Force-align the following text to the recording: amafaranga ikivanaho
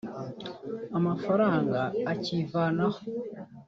amafaranga 0.97 1.79
ikivanaho 2.13 2.99